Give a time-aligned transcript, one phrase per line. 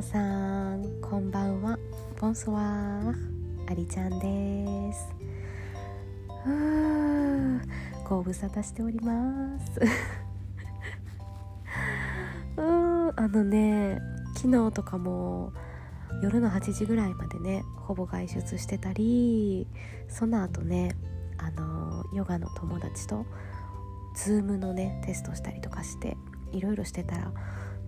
[0.00, 0.18] 皆さ
[0.76, 1.78] んこんばんは。
[2.18, 3.14] ボンソワー
[3.70, 5.12] ありちゃんです。
[6.42, 7.60] ふう
[8.08, 9.78] ご無沙汰しております。
[12.56, 14.00] うんあのね
[14.36, 15.52] 昨日とかも
[16.22, 19.66] 夜の8時ぐらいまでねほぼ外出してたり
[20.08, 20.96] その後ね
[21.36, 23.26] あのヨガの友達と
[24.16, 26.16] Zoom のねテストしたりとかして
[26.52, 27.34] いろいろしてたら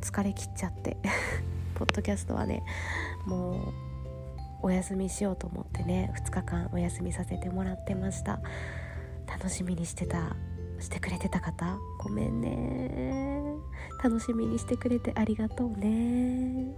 [0.02, 0.98] 疲れきっちゃって。
[1.82, 2.62] ポッドキャストはね
[3.27, 3.72] も
[4.62, 8.38] うお休みしようと思ってね2日間お休みさせてもらってました。
[9.27, 10.37] 楽しみにしてた
[10.78, 13.42] してくれてた方ごめんね。
[14.00, 16.68] 楽しみにしてくれてありがとうね。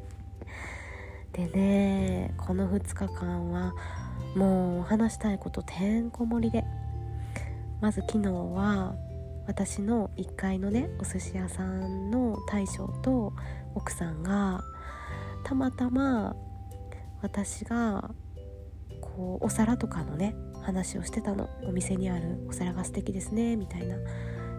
[1.32, 3.74] でねこの2日間は
[4.34, 6.64] もう話したいことてんこ盛りで。
[7.82, 8.94] まず昨日は
[9.46, 13.34] 私の1階のねお寿司屋さんの大将と
[13.74, 14.62] 奥さんが
[15.44, 16.34] たまたま
[17.22, 18.10] 私が
[19.00, 23.96] こうお皿とかのね話をしてたのお店にあるお皿が素敵ですねみたいな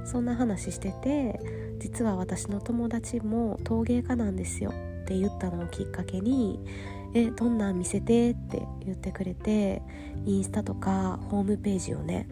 [0.06, 1.40] そんな話してて
[1.80, 6.60] 実は私の友達も陶芸家なんですよって言ったのをきっかけに
[7.14, 9.82] 「えどんなん見せて?」って言ってくれて
[10.26, 12.28] インスタとかホームページをね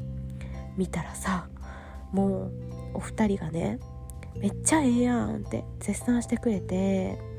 [0.78, 1.48] 見たらさ
[2.12, 2.52] もう
[2.96, 3.80] お二人がね
[4.40, 7.33] めっちゃええやんって絶賛してくれて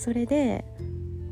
[0.00, 0.64] それで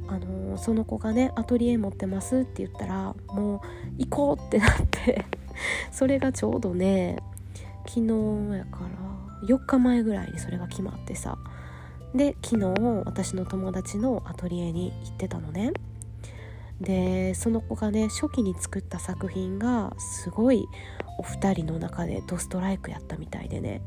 [0.09, 3.61] あの、その子がねアトリエ持ってますって言ったらもう
[3.97, 5.25] 行こうってなって
[5.91, 7.17] それがちょうどね
[7.87, 11.39] 昨日やから4日前ぐらいにそれが決まってさ。
[12.15, 15.73] で昨日私の友達のアトリエに行ってたのね。
[16.81, 20.67] でその子がね初期に作った作品がすごい
[21.19, 23.81] お二人の中でドストライクやったみたいでね。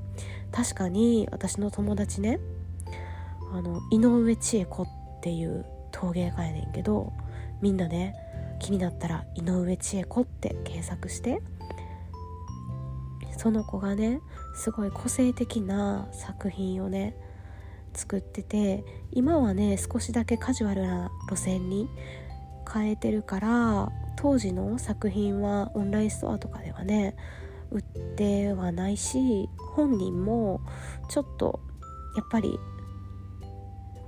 [0.51, 2.39] 確かに私の友達ね
[3.51, 4.87] あの井上千恵子っ
[5.21, 7.11] ていう陶芸家やねんけど
[7.61, 8.15] みんなね
[8.59, 11.41] 気になったら井上千恵子って検索して
[13.37, 14.21] その子がね
[14.55, 17.15] すごい個性的な作品をね
[17.93, 21.89] 作ってて今はね少しだけカジュアルな路線に
[22.71, 27.15] 変えてるから当時の作品はオンラインストアとかではね
[27.71, 30.61] 売ってはないし本人も
[31.09, 31.59] ちょっと
[32.15, 32.59] やっぱり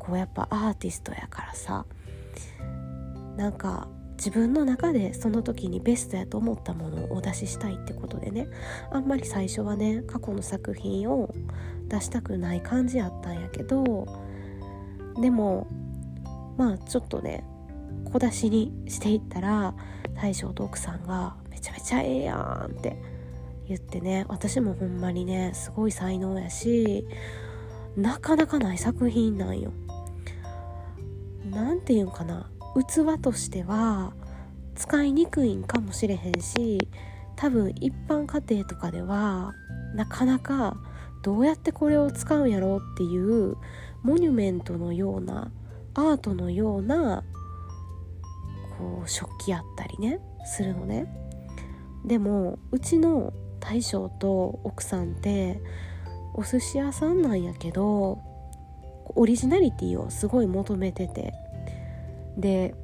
[0.06, 1.86] こうやっぱアーティストやからさ
[3.38, 3.88] なんか
[4.18, 8.48] 自分の中でその時にベストやと思ったものをお出ししたいってことでね
[8.92, 11.34] あんまり最初はね過去の作品を
[11.88, 14.06] 出したくない感じやったんやけど
[15.20, 15.68] でも
[16.58, 17.44] まあちょっとね
[18.06, 19.74] 小出しにしていったら
[20.16, 23.02] 大将と奥さんが「めちゃめちゃええやん」って
[23.68, 27.08] 言ってね私もほんまにねすごい才能やし
[27.98, 29.72] なかなかない作品なんよ。
[31.54, 32.50] なんていうんかな？
[32.76, 34.14] 器としては
[34.76, 36.90] 使いにくいんかもしれへんし
[37.36, 39.54] 多分一般家庭とかでは
[39.94, 40.76] なかなか
[41.22, 43.58] どうやってこれを使うんやろうっていう
[44.02, 45.52] モニュメントのような
[45.94, 47.24] アートのような
[48.80, 51.06] こう食器やったりねするのね。
[52.06, 55.62] でもうちの大将と奥さんって
[56.34, 58.20] お寿司屋さんなんやけど
[59.16, 61.34] オリジナリティをすごい求めてて。
[62.38, 62.76] で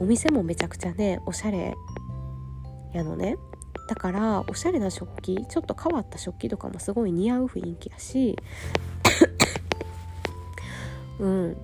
[0.00, 1.74] お店もめちゃくちゃねおしゃれ
[2.92, 3.36] やのね。
[3.86, 8.36] だからおしゃれな食器ちょっと変わった食器とかもすごい似合う雰囲気やし
[11.20, 11.56] うん。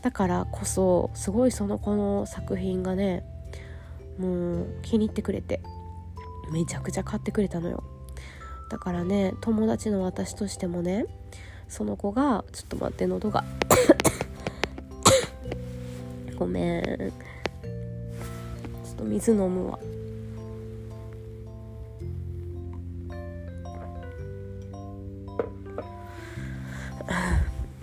[0.00, 3.24] だからこそすごいその子の作品がね
[4.18, 5.60] もう気に入ってくれて
[6.52, 7.82] めちゃくちゃ買ってくれたのよ。
[8.70, 11.06] だからね友達の私としてもね
[11.68, 13.44] その子がちょっと待って喉が。
[16.42, 16.82] ごめん。
[16.82, 16.94] ちょ
[18.94, 19.78] っと水飲むわ。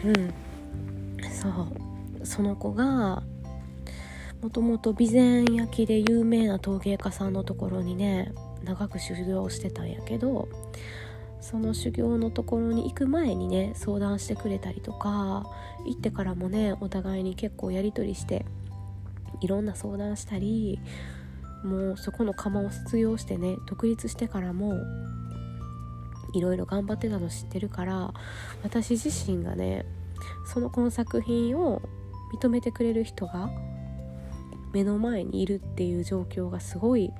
[0.03, 0.33] うん。
[1.31, 1.53] そう。
[2.25, 3.23] その子が
[4.41, 8.33] もともと備前焼で有名な陶芸家さんのところにね
[8.65, 10.49] 長く修行してたんやけど
[11.41, 15.45] その修行のところに行く前にね相談してくれたりとか
[15.85, 18.45] 行ってからもねお互いに結構やり取りして
[19.41, 20.79] いろんな相談したり
[21.63, 24.73] もうそこの窯を卒業してね独立してからも
[26.33, 28.13] いろいろ頑張ってたの知ってるから
[28.63, 29.85] 私自身がね
[30.45, 31.81] そのこの作品を
[32.33, 33.49] 認めてくれる人が
[34.73, 37.11] 目の前にいるっていう状況がすごい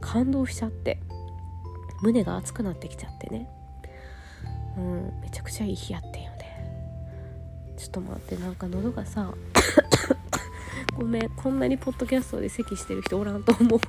[0.00, 0.98] 感動しちゃって。
[2.02, 3.48] 胸が熱くなってきちゃってね。
[4.76, 6.40] うんめちゃくちゃいい日やってんよね。
[7.76, 9.34] ちょっと待ってなんか喉がさ
[10.96, 13.80] ごめんこんなにポッドキャストで咳してる人おらんと思う。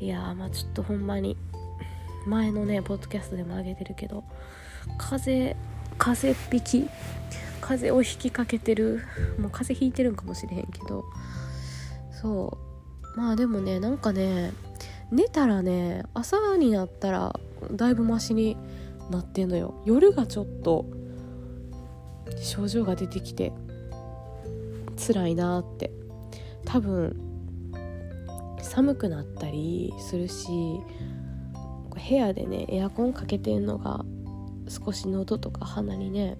[0.00, 1.36] いやまあちょっとほんまに
[2.26, 4.22] 前のねポッドキャストでもあげてるけど
[4.96, 5.56] 風
[5.98, 6.88] 風邪っ引き
[7.60, 9.02] 風邪をひきかけてる
[9.38, 11.04] もう風邪ひいてるんかもしれへんけど
[12.12, 12.56] そ
[13.16, 13.18] う。
[13.18, 14.52] まあでもねなんかね
[15.10, 17.38] 寝たらね朝になったら
[17.72, 18.56] だいぶマシに
[19.10, 19.82] なってんのよ。
[19.84, 20.86] 夜がちょっと
[22.40, 23.52] 症状が出てきて
[24.96, 25.98] 辛いなって。
[26.68, 27.16] 多分
[28.60, 30.48] 寒くなったりするし
[31.94, 34.04] 部屋でねエアコンかけてんのが
[34.68, 36.36] 少し喉とか鼻にね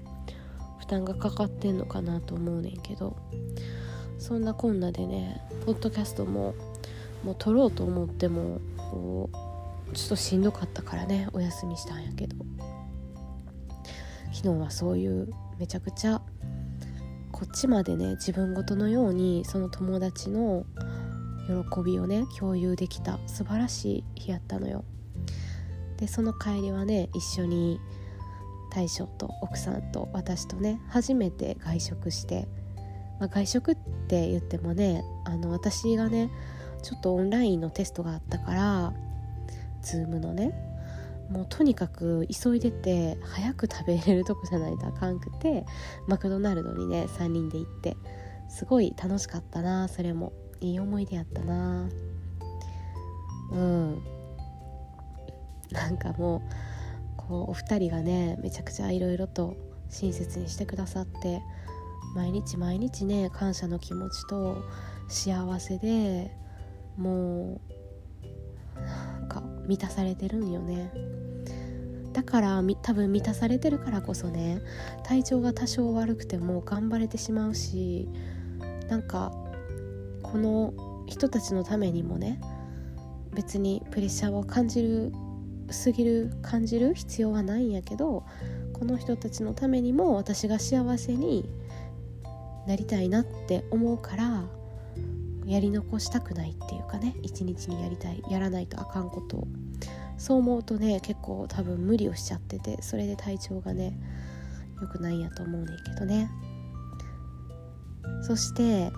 [0.81, 3.17] 負担がかかってんのかなと思うねんけど
[4.19, 6.55] そんなこんなでねポッドキャストも
[7.25, 8.61] もう撮ろうと思っても
[9.93, 12.37] ちょっとしんどかったからねお休みしたんやけど。
[14.33, 15.29] 昨日はそういう
[15.59, 16.21] めちゃくちゃ
[17.33, 20.65] こっちまでね自分ごとのようにその友達の
[21.47, 24.85] 喜びをね共有できた素晴らしい日やったのよ。
[25.97, 27.81] でその帰りはね一緒に
[28.71, 32.47] 大将と奥さんと私とね初めて外食して、
[33.19, 33.77] まあ、外食っ
[34.07, 36.31] て言ってもねあの私がね
[36.83, 38.93] ちょっとオンラインのテストがあったから
[39.83, 40.53] Zoom のね
[41.31, 45.67] もうとにかく急いでて早く食べれるとこじゃないとあかんくて
[46.07, 47.97] マクドナルドにね3人で行って
[48.49, 50.33] すごい楽しかったなそれも。
[50.61, 51.89] いい思い出やったな。
[53.53, 54.03] うん。
[55.71, 56.41] なんかもう
[57.17, 59.55] こうお二人がねめちゃくちゃいろいろと
[59.91, 61.43] 親切にしてくださって
[62.15, 64.63] 毎日毎日ね感謝の気持ちと
[65.09, 66.35] 幸せで
[66.99, 67.61] も
[68.77, 70.93] うなんか満たされてるんよね。
[72.13, 74.61] だから多分満たされてるからこそね
[75.05, 78.09] 体調が多少悪くても頑張れてしまうし
[78.89, 79.31] なんか
[80.23, 80.75] この
[81.07, 82.41] 人たちのためにもね
[83.35, 85.13] 別にプレッシャーを感じる
[85.71, 88.25] すぎる感じる必要はないんやけど
[88.73, 91.49] この人たちのためにも私が幸せに
[92.67, 94.45] なりたいなって思うから
[95.53, 99.49] やり残したくないっていうかね一日にやりたいやらないとあかんことを。
[100.17, 103.97] そう思うとね結構多分無理をしちゃっててそれで体調がね
[104.81, 106.31] 良くないんやと思うねんけどね。
[108.23, 108.91] そして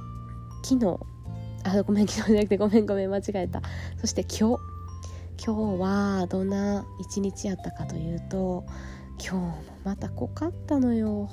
[0.64, 0.98] 昨日
[1.64, 3.62] あごめん昨日じゃなくてごめんごめん間違えた。
[3.98, 4.70] そして今日。
[5.42, 8.62] 今日はどんな一日やったかというと
[9.18, 11.30] 今日もまた濃かったのよ。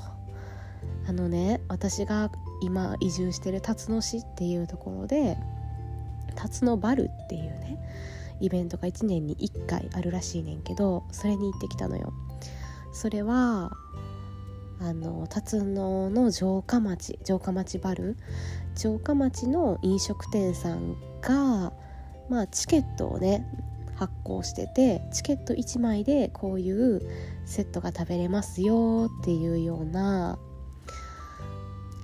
[1.08, 2.30] あのね私が
[2.62, 5.38] 今移住してる辰野市っていうところで
[6.36, 7.78] 辰野バルっていうね
[8.40, 12.14] イベントが1年に1回あるらしいねんけどそれに行ってきたのよ。
[12.94, 13.72] それは
[14.80, 18.16] あの辰野の城下町城下町バル
[18.76, 21.74] 城下町の飲食店さんが
[22.30, 23.48] まあチケットをね
[23.96, 27.02] 発行しててチケット1枚でこういう
[27.46, 30.38] セットが食べれますよっていうような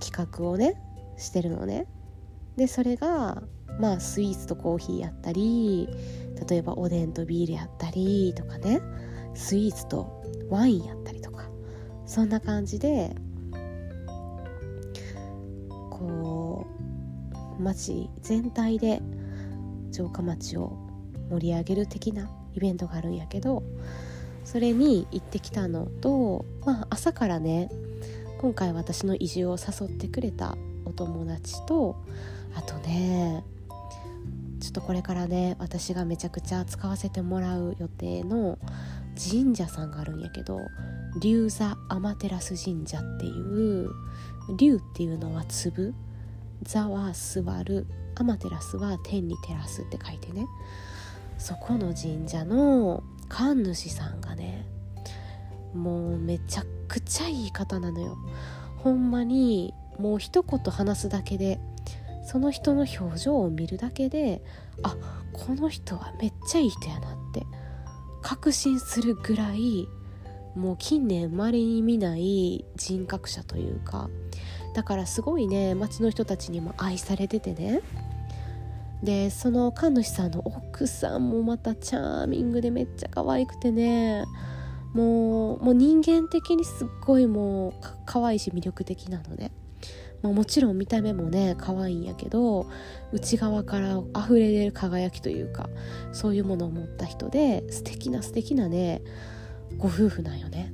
[0.03, 0.75] 企画をね
[1.17, 1.87] してるのね。
[2.57, 3.43] でそれが
[3.79, 5.87] まあスイーツとコーヒーやったり
[6.47, 8.81] 例えばおでんとビールやったりとかね。
[9.35, 11.49] スイーツとワインやったりとか。
[12.05, 13.15] そんな感じで
[15.89, 16.67] こ
[17.59, 19.01] う町全体で
[19.91, 20.77] 城下町を
[21.29, 23.63] 盛り上げる的なイベントがあるんやけど
[24.43, 27.69] それに行ってきたのと、まあ、朝からね
[28.43, 31.95] 今回私の移住を誘ってくれたお友達と
[32.53, 33.41] あとね
[34.59, 38.59] ちょっとこれからね私がめちゃくちゃ使わせてもらう予定の
[39.17, 40.59] 神社さんがあるんやけど
[41.21, 43.89] 龍座アマテラス神社っていう
[44.57, 45.93] 龍っていうのは粒
[46.63, 50.47] 座は座るアマテラスは天に照らすって書いてね
[51.37, 54.65] そこの神社の神主さんがね
[55.73, 58.15] もうめちゃくちゃいい方なのよ。
[58.77, 61.59] ほんまにもう一言話すだけで
[62.23, 64.43] その人の表情を見るだけで
[64.83, 64.95] あ
[65.31, 67.47] この人はめっちゃいい人やなって
[68.21, 69.87] 確信するぐらい
[70.55, 74.09] もう近年まれに見ない人格者というか
[74.75, 77.81] だからすごいね町の人たちにも愛されててね。
[79.01, 84.25] でその神主さんの奥さんもまたチャーミングでめっちゃ可愛くてね。
[84.93, 87.73] もうもう人間的にすっごいもう
[88.05, 89.51] 可愛いし魅力的なので、
[90.21, 92.67] まあ、もちろん見た目もね可愛いんやけど
[93.11, 95.69] 内側から溢れ出る輝きというか
[96.11, 99.01] そういうものを持った人で素敵な素敵なね
[99.77, 100.71] ご夫婦なんよね。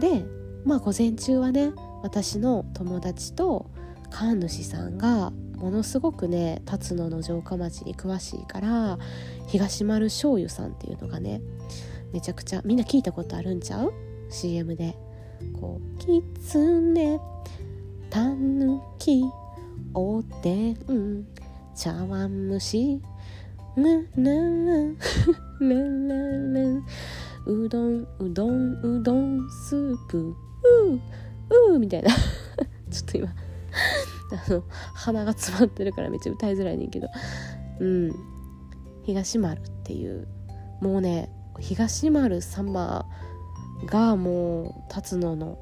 [0.00, 0.24] で
[0.64, 1.72] まあ午前中はね
[2.02, 3.70] 私の友達と
[4.10, 8.98] 神主さんがものすごくね辰野の城下町に詳しいから
[9.48, 11.40] 東丸醤油さんっていうのがね
[12.12, 13.92] めちゃくちゃみんな聞いたことあるんちゃう
[14.30, 14.96] ?CM で。
[15.60, 17.20] こう「きつね
[18.10, 19.22] たぬき
[19.94, 21.26] おでん
[21.76, 23.00] 茶碗蒸し
[23.76, 24.96] ぬぬ
[25.60, 26.82] ラララ
[27.46, 31.00] うどんうどんうどんスープうー
[31.72, 32.10] うーみたいな。
[32.90, 33.28] ちょっと今
[34.48, 37.08] あの鼻が詰まってるからめっちゃ歌いづらいねんけど。
[37.80, 38.14] うん。
[39.04, 40.26] 東丸っていう
[40.82, 43.06] もうね東丸様
[43.86, 45.58] がもう辰野の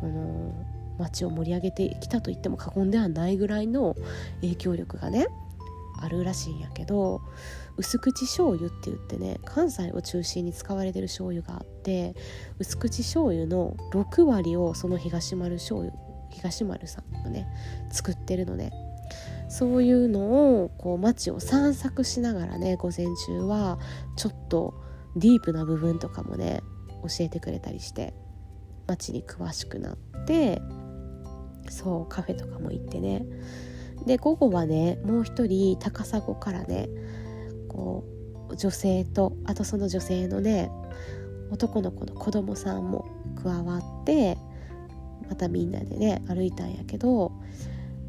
[0.00, 0.52] この
[0.98, 3.96] 町を盛り上げてきたと言っても過言ではないぐらいの
[4.40, 5.26] 影響力がね
[6.00, 7.20] あるらしいんやけど
[7.76, 12.14] 薄口醤油って言ってね関西を中心に使われてる醤油があって
[12.58, 15.96] 薄口醤油の6割をその東丸醤油
[16.30, 17.48] 東丸さんがね
[17.90, 18.72] 作ってるのね。
[19.48, 23.78] そういうのをこう街を散策しながらね午前中は
[24.16, 24.74] ちょっと
[25.16, 26.62] ディープな部分とかもね
[27.02, 28.14] 教えてくれたりして
[28.86, 30.60] 街に詳しくなって
[31.68, 33.24] そうカフェとかも行ってね。
[34.06, 36.88] で午後はねもう一人高砂からね
[37.68, 38.04] こ
[38.50, 40.70] う女性とあとその女性のね
[41.50, 43.06] 男の子の子供さんも
[43.42, 44.36] 加わって
[45.28, 47.32] またみんなでね歩いたんやけど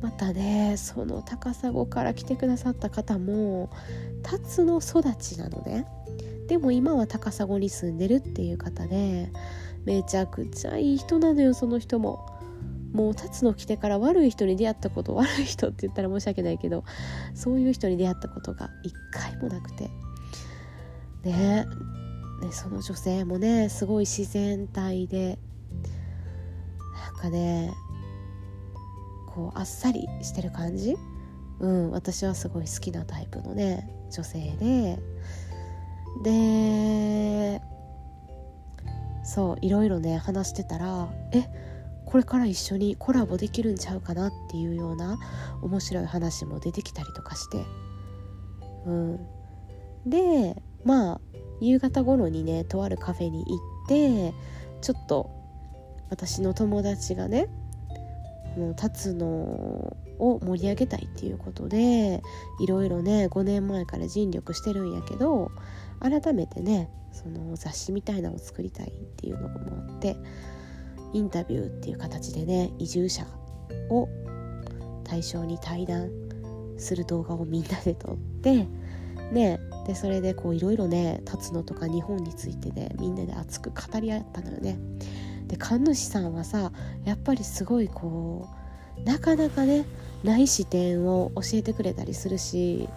[0.01, 3.69] またねその高砂から来てくださった方も
[4.23, 5.85] 辰の育ちなのね。
[6.47, 9.31] でも今は高砂に住んでるっていう方で
[9.85, 12.33] めちゃくちゃいい人なのよその人も。
[12.93, 16.85] もう辰野来てから悪い人に出会ったこと悪い人って言ったら申し訳ないけど
[17.33, 19.89] そういう人に出会ったことが一回もなくて。
[21.23, 21.65] ね。
[22.41, 25.39] ねその女性もねすごい自然体で
[27.03, 27.73] なんかね
[29.27, 30.95] こうあっさりしてる感じ？
[31.59, 34.99] うん私はすごい好きなタイプのね女性で
[36.23, 37.61] で
[39.23, 41.47] そういろいろね話してたらえ
[42.05, 45.17] これから一緒にコラボできるんちゃうかなっていうような
[45.61, 47.65] 面白い話も出てきたりとかして、
[48.85, 49.27] うん、
[50.05, 51.21] でまあ
[51.61, 54.33] 夕方頃にねとあるカフェに行って
[54.81, 55.31] ちょっと
[56.09, 57.47] 私の友達がね
[58.55, 59.25] もう立つの
[60.17, 62.21] を盛り上げたいっていうことで
[62.61, 65.51] いろいろね5年前から尽力してるんやけど
[65.99, 69.59] 改めてねその雑誌みたいなのを作りたいっていうのも
[69.89, 70.17] あって
[71.13, 73.25] インタビューっていう形でね移住者
[73.89, 74.09] を
[75.03, 76.09] 対象に対談
[76.77, 78.67] する動画をみんなで撮って
[79.31, 84.77] ねでそれでこういろいろね立つのとか日本についてねみんなで熱く語り合ったのよね。
[85.47, 86.71] で神主さんはさ
[87.05, 88.49] やっぱりすごいこ
[88.97, 89.85] うなかなかね
[90.23, 92.89] ない視点を教えてくれたりするし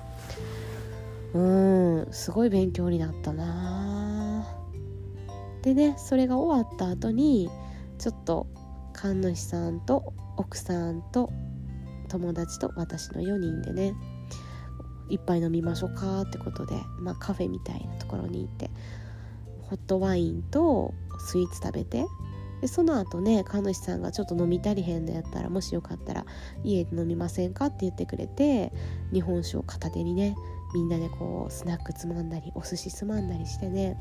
[1.35, 4.47] うんすごい勉強になったな。
[5.63, 7.51] でねそれが終わった後に
[7.99, 8.47] ちょっと
[8.93, 11.31] 神主さんと奥さんと
[12.09, 13.95] 友達と私の4人でね
[15.09, 18.71] 一杯飲みましょうかってことで、まあ、カフェみたいなところに行って
[19.63, 22.07] ホットワインとスイーツ食べて
[22.61, 26.27] でその後ね神主さんがちょっと飲み足りへんのやったらもしよかったら
[26.65, 28.73] 家で飲みませんかって言ってくれて
[29.13, 30.35] 日本酒を片手にね
[30.75, 33.97] みんなでこうスナックつまんだりお寿司つまんだりしてね。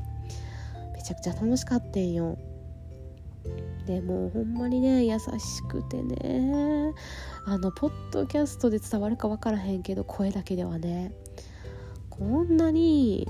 [0.94, 2.36] めちゃくちゃ楽しかったんよ。
[3.86, 6.92] でもうほんまにね優しくてね
[7.46, 11.12] あのポッドキャストで伝わるか分からへんけど声だけではね
[12.10, 13.26] こんなに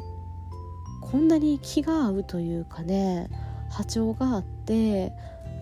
[1.03, 3.29] こんなに気が合うというかね
[3.71, 5.13] 波長があって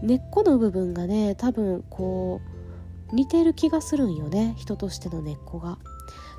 [0.03, 2.41] 根っこの部分がね多分こ
[3.13, 4.55] う似てる気がするんよね。
[4.57, 5.79] 人としての根っこが。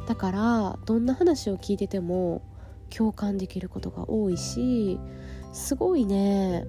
[0.06, 2.42] だからどんな話を聞いてても
[2.89, 5.00] 共感できることが多いし
[5.51, 6.66] すごいね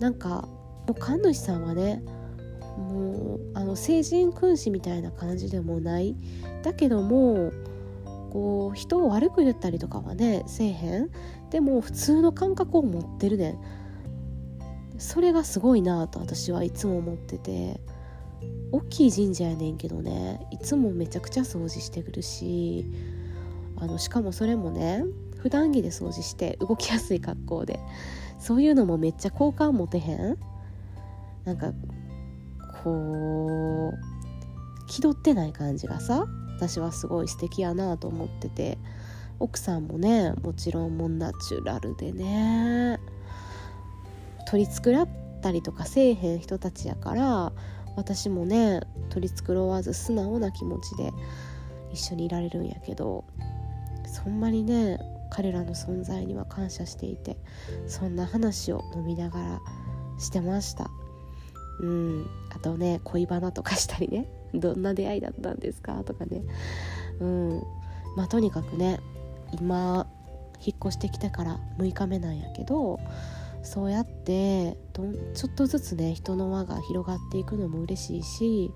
[0.00, 0.48] なんか
[0.86, 2.02] もう神主さんはね
[2.76, 6.16] もうあの成人君子みたいな感じでもない。
[6.62, 7.52] だけども
[8.32, 11.10] こう人を悪く言ったりとかはねせえへん。
[11.50, 13.56] でも普通の感覚を持ってるね
[14.98, 17.80] それがすごいなと私はいつも思ってて。
[18.72, 22.86] 大きい神社やねんけどねいつもめちゃくちゃ掃除してくるし
[23.76, 25.04] あのしかもそれもね
[25.38, 27.78] 普段着で掃除して動きやすい格好で
[28.38, 30.38] そういうのもめっちゃ好感持てへん？
[31.44, 31.72] なんか
[32.82, 38.78] こう気取ってない感じがさ私はすごい素敵やなと思ってて
[39.40, 42.98] 奥さんもねもちろんもうナチュラルでね
[44.46, 45.08] 取り繕っ
[45.42, 47.52] たりとかせえへん人たちやから
[47.96, 51.12] 私もね取り繕わず素直な気持ちで
[51.92, 53.24] 一緒にいられるんやけど
[54.06, 54.98] そんなにね
[55.30, 57.36] 彼らの存在には感謝していて
[57.86, 59.60] そんな話を飲みながら
[60.18, 60.90] してました。
[61.80, 62.30] うん。
[62.50, 66.42] あとね恋バナとかしたりねどんな出会いだったんですかとかね。
[67.18, 67.62] うん。
[68.16, 69.00] まあとにかくね
[69.52, 70.06] 今
[70.64, 73.00] 引っ越してきてから6日目なんやけど
[73.64, 74.76] そうやって
[75.34, 78.70] ちょっとずつね人の輪が広がっていくのも嬉しいし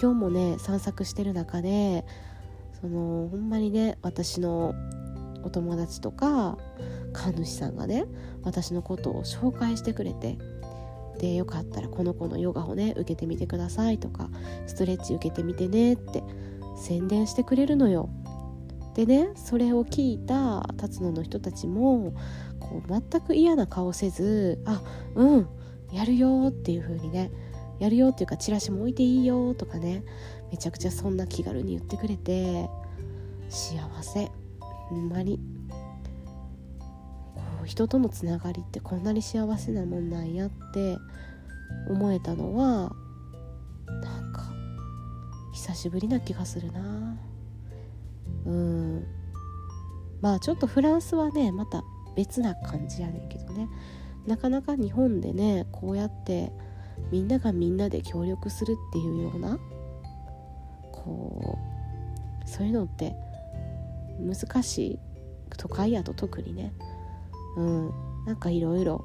[0.00, 2.04] 今日もね散策してる中で
[2.80, 4.74] そのほんまにね私の
[5.42, 6.56] お友達とか
[7.12, 8.06] 神主さんがね
[8.42, 10.38] 私のことを紹介してくれて
[11.18, 14.30] でよかったらこの子のヨガをね受けてみてくださいとか
[14.66, 16.22] ストレッチ受けてみてねって
[16.76, 18.08] 宣伝してくれるのよ。
[18.98, 22.14] でねそれを聞いた辰野の人たちも
[22.58, 24.82] こう全く嫌な顔せず「あ
[25.14, 25.48] うん
[25.92, 27.30] やるよ」っていう風にね
[27.78, 30.02] やるよっていうかチラシも置いていいよとかね
[30.50, 32.68] めちゃくちゃそんな気軽に言ってくれて
[33.48, 34.32] 幸せ。
[34.88, 35.38] ほんまに。
[37.36, 40.98] こう人とのつながりってこんなに幸せなもんなんやって
[41.88, 42.90] 思えたのは
[43.86, 44.42] なんか
[45.52, 47.16] 久しぶりな気がするな。
[48.46, 49.06] うん。
[50.20, 51.82] まあちょっとフランスはねまた
[52.16, 53.68] 別な感じやねんけどね。
[54.26, 56.52] なかなか日本でねこうやって
[57.10, 59.58] みんながみんなで協力するっていうような
[60.92, 61.58] こ
[62.44, 63.14] うそういうのって
[64.20, 64.98] 難しい
[65.56, 66.72] 都会やと特にね。
[67.56, 67.90] うん。
[68.26, 69.04] なんかいろいろ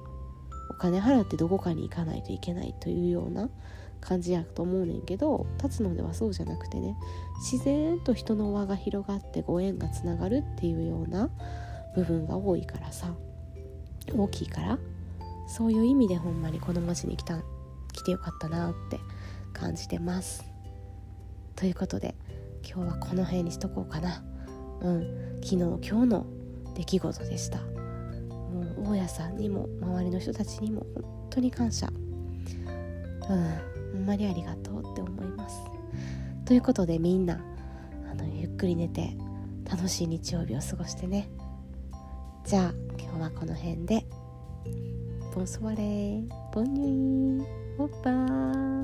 [0.69, 3.49] お金払ってどこかに行かないといけないというような
[4.03, 6.95] 感じやと思うねんけど立つのではそうじゃなくてね
[7.51, 11.29] 自然と人の輪が広がってご縁がつながるっていうような
[11.95, 13.13] 部分が多いからさ
[14.13, 14.79] 大きいから
[15.48, 17.39] そういう意味でほんまにこの町に来た
[17.94, 19.00] 来てよかったなって
[19.53, 20.44] 感じてます。
[21.55, 22.16] ということで
[22.68, 24.24] 今日はこの辺にしとこうかな。
[24.81, 25.39] うん。
[25.44, 26.25] 昨日今日の
[26.75, 27.59] 出来事でした。
[27.59, 31.87] もう大家さんにも周りの人たちにも本当に感謝。
[33.29, 33.73] うん。
[33.94, 35.62] ほんまにありがとうって思います。
[36.46, 37.40] ということでみんな
[38.12, 39.16] あのゆっくり寝て
[39.70, 41.29] 楽しい日曜日を過ごしてね。
[42.44, 44.06] じゃあ今日はこの辺で。
[45.34, 46.27] ボンソワレー。
[46.51, 47.46] ボンニュイ。
[47.79, 48.84] オッパー。